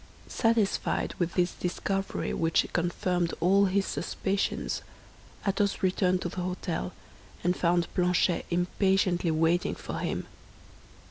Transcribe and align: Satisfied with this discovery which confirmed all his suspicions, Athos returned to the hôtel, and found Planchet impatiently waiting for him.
Satisfied 0.27 1.13
with 1.19 1.35
this 1.35 1.51
discovery 1.53 2.33
which 2.33 2.65
confirmed 2.73 3.35
all 3.39 3.65
his 3.65 3.85
suspicions, 3.85 4.81
Athos 5.47 5.83
returned 5.83 6.23
to 6.23 6.29
the 6.29 6.37
hôtel, 6.37 6.89
and 7.43 7.55
found 7.55 7.85
Planchet 7.93 8.47
impatiently 8.49 9.29
waiting 9.29 9.75
for 9.75 9.99
him. 9.99 10.25